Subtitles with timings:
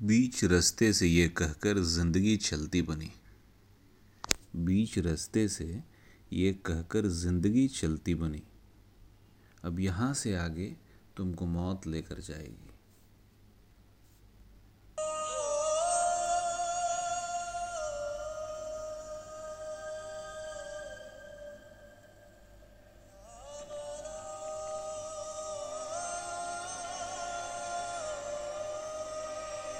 [0.00, 3.10] बीच रास्ते से ये कहकर ज़िंदगी चलती बनी।
[4.56, 5.82] बीच रास्ते से
[6.32, 8.42] ये कहकर ज़िंदगी चलती बनी।
[9.64, 10.76] अब यहाँ से आगे
[11.16, 12.70] तुमको मौत लेकर जाएगी।